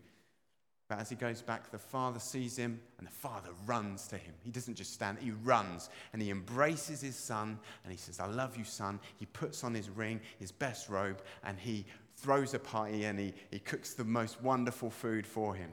[0.91, 4.33] But as he goes back, the father sees him and the father runs to him.
[4.43, 8.25] He doesn't just stand, he runs and he embraces his son and he says, I
[8.25, 8.99] love you, son.
[9.15, 11.85] He puts on his ring, his best robe, and he
[12.17, 15.71] throws a party and he, he cooks the most wonderful food for him.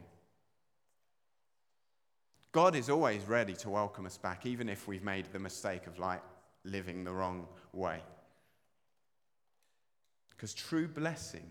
[2.52, 5.98] God is always ready to welcome us back, even if we've made the mistake of
[5.98, 6.22] like
[6.62, 7.98] living the wrong way.
[10.30, 11.50] Because true blessing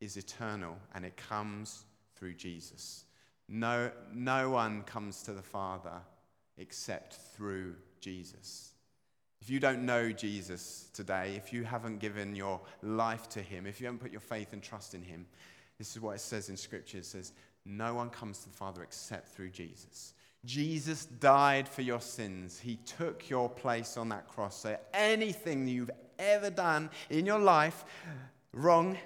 [0.00, 1.84] is eternal and it comes
[2.18, 3.04] through Jesus.
[3.48, 6.00] No, no one comes to the Father
[6.58, 8.72] except through Jesus.
[9.40, 13.80] If you don't know Jesus today, if you haven't given your life to him, if
[13.80, 15.26] you haven't put your faith and trust in him,
[15.78, 16.98] this is what it says in Scripture.
[16.98, 17.32] It says,
[17.64, 20.12] No one comes to the Father except through Jesus.
[20.44, 22.58] Jesus died for your sins.
[22.58, 24.60] He took your place on that cross.
[24.60, 27.84] So anything you've ever done in your life
[28.52, 28.96] wrong,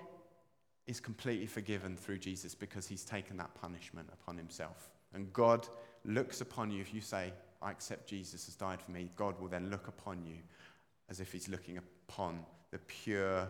[0.93, 4.91] is completely forgiven through Jesus because he's taken that punishment upon himself.
[5.15, 5.67] And God
[6.05, 9.09] looks upon you if you say, I accept Jesus has died for me.
[9.17, 10.37] God will then look upon you
[11.09, 13.49] as if he's looking upon the pure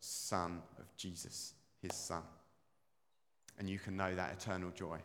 [0.00, 2.22] Son of Jesus, his Son.
[3.58, 4.98] And you can know that eternal joy.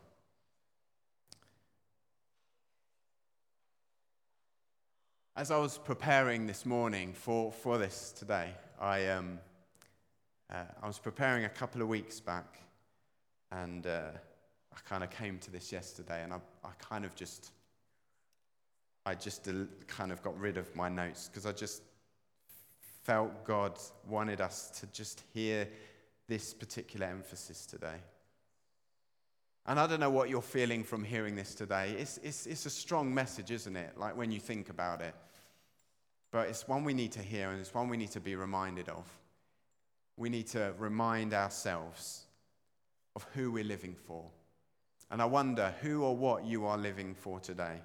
[5.38, 9.40] As I was preparing this morning for, for this today, I, um,
[10.54, 12.60] uh, I was preparing a couple of weeks back,
[13.52, 14.12] and uh,
[14.74, 17.52] I kind of came to this yesterday, and I, I kind of just,
[19.06, 19.48] I just
[19.88, 21.82] kind of got rid of my notes because I just
[23.04, 25.68] felt God wanted us to just hear
[26.28, 27.98] this particular emphasis today.
[29.66, 31.96] And I don't know what you're feeling from hearing this today.
[31.98, 33.98] It's, it's, it's a strong message, isn't it?
[33.98, 35.14] Like when you think about it.
[36.32, 38.88] But it's one we need to hear, and it's one we need to be reminded
[38.88, 39.06] of
[40.18, 42.24] we need to remind ourselves
[43.16, 44.26] of who we're living for.
[45.10, 47.80] And I wonder who or what you are living for today.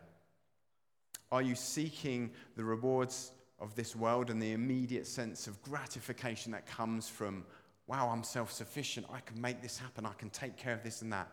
[1.30, 6.66] Are you seeking the rewards of this world and the immediate sense of gratification that
[6.66, 7.44] comes from,
[7.86, 11.00] wow, I'm self sufficient, I can make this happen, I can take care of this
[11.02, 11.28] and that?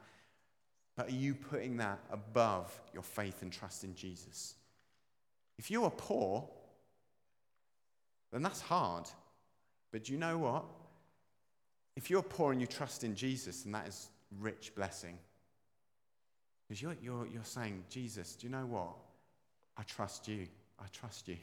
[0.96, 4.56] But are you putting that above your faith and trust in Jesus?
[5.58, 6.48] If you are poor,
[8.32, 9.06] then that's hard.
[9.92, 10.66] But do you know what?
[12.00, 14.08] If you're poor and you trust in Jesus, then that is
[14.40, 15.18] rich blessing.
[16.66, 18.96] Because you're, you're, you're saying, Jesus, do you know what?
[19.76, 20.48] I trust you.
[20.80, 21.36] I trust you.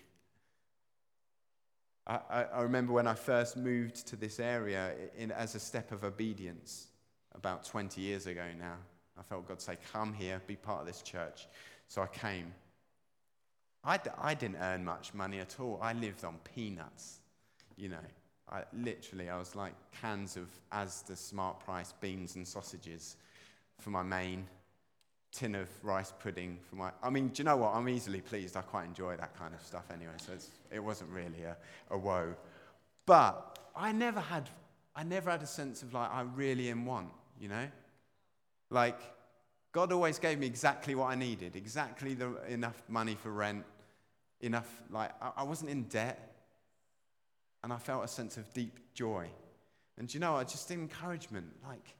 [2.06, 5.92] I, I, I remember when I first moved to this area in, as a step
[5.92, 6.86] of obedience
[7.34, 8.76] about 20 years ago now.
[9.18, 11.48] I felt God say, Come here, be part of this church.
[11.86, 12.50] So I came.
[13.84, 15.78] I d- I didn't earn much money at all.
[15.82, 17.18] I lived on peanuts,
[17.76, 18.06] you know.
[18.50, 23.16] I, literally, I was like cans of Asda Smart Price beans and sausages
[23.80, 24.46] for my main,
[25.32, 26.90] tin of rice pudding for my.
[27.02, 27.74] I mean, do you know what?
[27.74, 28.56] I'm easily pleased.
[28.56, 30.32] I quite enjoy that kind of stuff anyway, so
[30.70, 31.56] it wasn't really a,
[31.90, 32.34] a woe.
[33.04, 34.48] But I never had,
[34.94, 37.08] I never had a sense of like I really am want,
[37.40, 37.66] you know,
[38.70, 38.98] like
[39.72, 43.64] God always gave me exactly what I needed, exactly the, enough money for rent,
[44.40, 46.35] enough like I, I wasn't in debt
[47.66, 49.26] and I felt a sense of deep joy.
[49.98, 51.96] And you know, just encouragement like,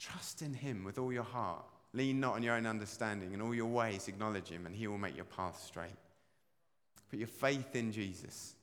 [0.00, 1.64] trust in Him with all your heart.
[1.92, 3.32] Lean not on your own understanding.
[3.32, 5.94] In all your ways, acknowledge Him, and He will make your path straight.
[7.08, 8.56] Put your faith in Jesus.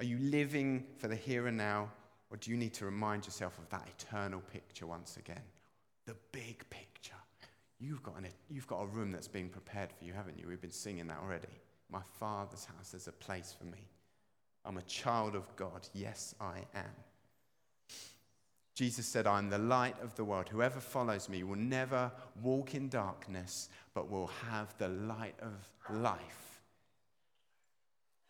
[0.00, 1.88] Are you living for the here and now,
[2.32, 5.44] or do you need to remind yourself of that eternal picture once again?
[6.06, 7.14] The big picture.
[7.78, 10.48] You've got, an, you've got a room that's being prepared for you, haven't you?
[10.48, 11.46] We've been singing that already.
[11.90, 13.88] My Father's house, is a place for me.
[14.64, 15.88] I'm a child of God.
[15.94, 16.90] Yes, I am.
[18.74, 20.48] Jesus said, I'm the light of the world.
[20.50, 22.12] Whoever follows me will never
[22.42, 26.60] walk in darkness, but will have the light of life.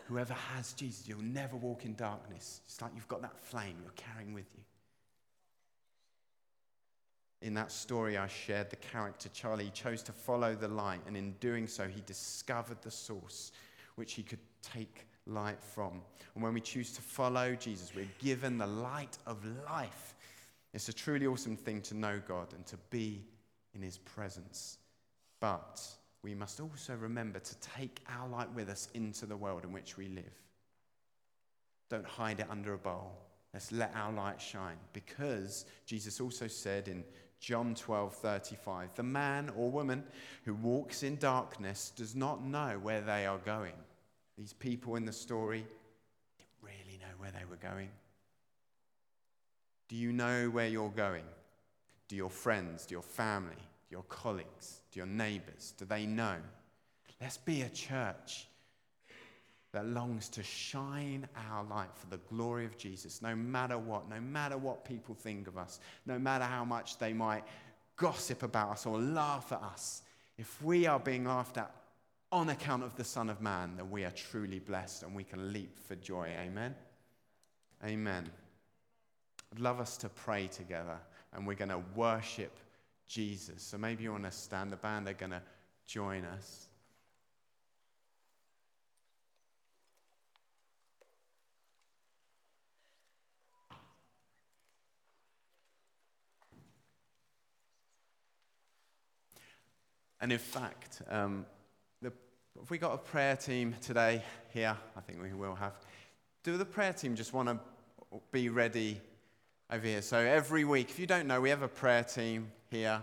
[0.05, 2.61] Whoever has Jesus, you'll never walk in darkness.
[2.65, 4.63] It's like you've got that flame you're carrying with you.
[7.43, 11.33] In that story, I shared the character Charlie chose to follow the light, and in
[11.41, 13.53] doing so, he discovered the source
[13.97, 16.01] which he could take light from.
[16.35, 20.15] And when we choose to follow Jesus, we're given the light of life.
[20.73, 23.25] It's a truly awesome thing to know God and to be
[23.75, 24.79] in his presence.
[25.41, 25.81] But
[26.23, 29.97] we must also remember to take our light with us into the world in which
[29.97, 30.25] we live.
[31.89, 33.13] Don't hide it under a bowl.
[33.55, 34.77] Let's let our light shine.
[34.93, 37.05] Because Jesus also said in
[37.41, 40.05] John 12 35, the man or woman
[40.45, 43.75] who walks in darkness does not know where they are going.
[44.37, 45.67] These people in the story
[46.39, 47.89] didn't really know where they were going.
[49.89, 51.25] Do you know where you're going?
[52.09, 56.37] Do your friends, do your family, do your colleagues, do your neighbors, do they know?
[57.21, 58.47] Let's be a church
[59.77, 64.19] that longs to shine our light for the glory of Jesus, no matter what, no
[64.19, 67.45] matter what people think of us, no matter how much they might
[67.97, 70.01] gossip about us or laugh at us.
[70.39, 71.71] If we are being laughed at
[72.33, 75.53] on account of the Son of Man, then we are truly blessed and we can
[75.53, 76.31] leap for joy.
[76.41, 76.75] Amen?
[77.85, 78.31] Amen.
[79.53, 80.97] I'd love us to pray together
[81.35, 82.59] and we're going to worship
[83.09, 83.63] Jesus.
[83.63, 84.73] So maybe you want to stand.
[84.73, 85.43] The band are going to
[85.87, 86.66] join us.
[100.21, 101.47] And in fact, um,
[102.03, 102.13] the,
[102.59, 104.77] have we got a prayer team today here?
[104.97, 105.75] I think we will have.
[106.43, 107.59] Do the prayer team just want to
[108.33, 109.01] be ready
[109.71, 110.03] over here.
[110.03, 113.03] So every week, if you don't know, we have a prayer team here.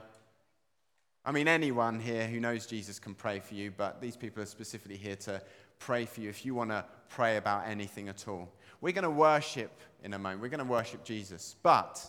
[1.26, 4.48] I mean, anyone here who knows Jesus can pray for you, but these people are
[4.48, 5.42] specifically here to
[5.80, 8.50] pray for you if you want to pray about anything at all.
[8.82, 9.72] We're going to worship
[10.04, 10.42] in a moment.
[10.42, 11.56] We're going to worship Jesus.
[11.64, 12.02] But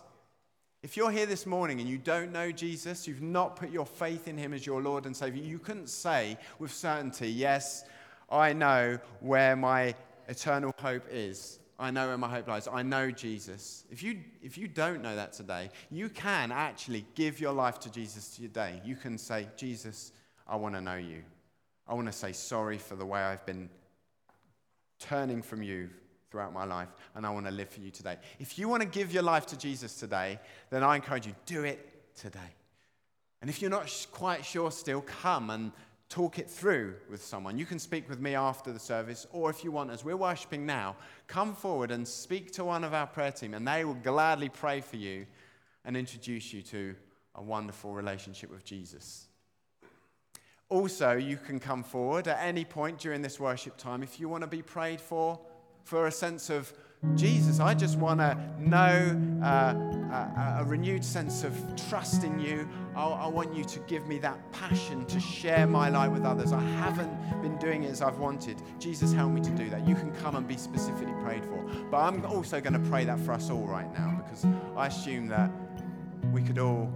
[0.85, 4.29] if you're here this morning and you don't know Jesus, you've not put your faith
[4.29, 7.87] in him as your Lord and Savior, you couldn't say with certainty, Yes,
[8.31, 9.95] I know where my
[10.29, 11.59] eternal hope is.
[11.79, 12.69] I know where my hope lies.
[12.69, 13.85] I know Jesus.
[13.91, 17.91] If you, if you don't know that today, you can actually give your life to
[17.91, 18.83] Jesus today.
[18.85, 20.13] You can say, Jesus,
[20.47, 21.23] I want to know you.
[21.89, 23.71] I want to say sorry for the way I've been
[24.99, 25.89] turning from you
[26.35, 28.17] throughout my life, and I want to live for you today.
[28.41, 31.63] If you want to give your life to Jesus today, then I encourage you, do
[31.63, 32.41] it today.
[33.41, 35.71] And if you're not quite sure still, come and
[36.09, 37.57] talk it through with someone.
[37.57, 40.67] You can speak with me after the service, or if you want, as we're worshiping
[40.67, 40.97] now,
[41.29, 44.81] come forward and speak to one of our prayer team, and they will gladly pray
[44.81, 45.27] for you
[45.85, 46.97] and introduce you to
[47.37, 49.29] a wonderful relationship with Jesus.
[50.69, 54.43] Also, you can come forward at any point during this worship time if you want
[54.43, 55.39] to be prayed for,
[55.85, 56.73] for a sense of
[57.15, 61.55] Jesus, I just want to know uh, a, a, renewed sense of
[61.89, 62.67] trust in you.
[62.97, 66.53] I, I, want you to give me that passion to share my life with others.
[66.53, 67.13] I haven't
[67.43, 68.57] been doing it as I've wanted.
[68.79, 69.87] Jesus, help me to do that.
[69.87, 71.63] You can come and be specifically prayed for.
[71.91, 75.29] But I'm also going to pray that for us all right now because I assume
[75.29, 75.51] that
[76.33, 76.91] we could all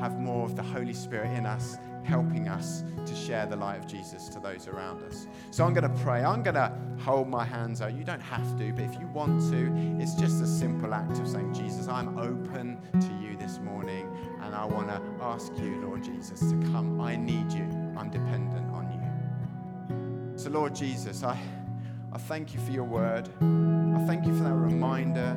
[0.00, 3.86] have more of the Holy Spirit in us helping us to share the light of
[3.86, 5.26] Jesus to those around us.
[5.50, 6.22] So I'm going to pray.
[6.22, 7.94] I'm going to hold my hands out.
[7.94, 11.28] You don't have to, but if you want to, it's just a simple act of
[11.28, 14.08] saying, Jesus, I'm open to you this morning,
[14.42, 17.00] and I want to ask you, Lord Jesus, to come.
[17.00, 17.64] I need you.
[17.96, 20.38] I'm dependent on you.
[20.38, 21.38] So, Lord Jesus, I,
[22.12, 23.28] I thank you for your word.
[23.40, 25.36] I thank you for that reminder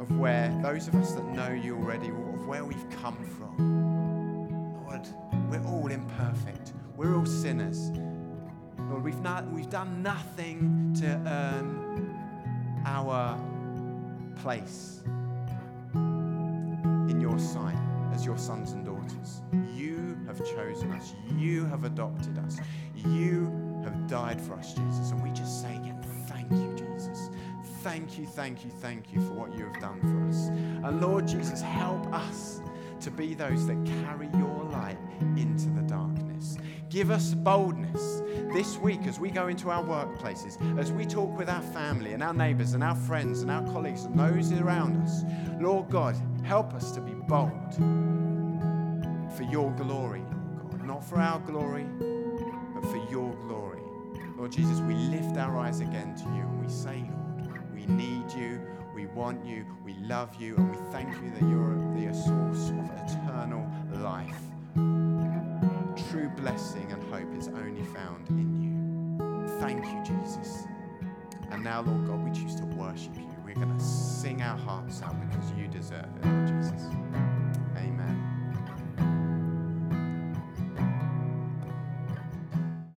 [0.00, 3.93] of where those of us that know you already, of where we've come from.
[5.54, 6.72] We're all imperfect.
[6.96, 7.92] We're all sinners.
[8.90, 12.18] Lord, we've, not, we've done nothing to earn
[12.84, 13.40] our
[14.42, 15.04] place
[15.94, 17.76] in your sight
[18.12, 19.42] as your sons and daughters.
[19.72, 21.14] You have chosen us.
[21.36, 22.58] You have adopted us.
[22.96, 23.44] You
[23.84, 25.12] have died for us, Jesus.
[25.12, 27.30] And we just say again, thank you, Jesus.
[27.84, 30.48] Thank you, thank you, thank you for what you have done for us.
[30.48, 32.60] And Lord Jesus, help us
[33.00, 34.96] to be those that carry your light
[35.36, 36.56] into the darkness.
[36.90, 41.48] Give us boldness this week as we go into our workplaces, as we talk with
[41.48, 45.22] our family and our neighbors and our friends and our colleagues and those around us.
[45.60, 47.74] Lord God, help us to be bold
[49.36, 50.22] for your glory,
[50.56, 50.86] Lord God.
[50.86, 51.86] Not for our glory,
[52.74, 53.82] but for your glory.
[54.36, 57.04] Lord Jesus, we lift our eyes again to you and we say,
[57.46, 58.60] Lord, we need you.
[58.94, 62.88] We want you, we love you, and we thank you that you're the source of
[63.02, 63.68] eternal
[64.00, 64.38] life.
[66.10, 69.58] True blessing and hope is only found in you.
[69.60, 70.64] Thank you, Jesus.
[71.50, 73.28] And now, Lord God, we choose to worship you.
[73.44, 77.33] We're going to sing our hearts out because you deserve it.